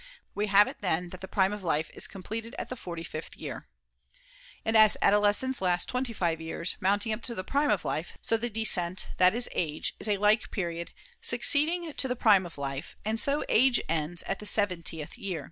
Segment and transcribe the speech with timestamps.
[0.33, 3.37] We have it, then, that the prime of life is completed at the forty fifth
[3.37, 3.67] year.
[4.65, 8.17] And as adolescence lasts twenty five years, mounting up to the prime of [^40] life,
[8.19, 10.91] so the descent, that is, age, is a like period,
[11.21, 15.39] succeeding to the prime of life; and so age ends at the seventieth year.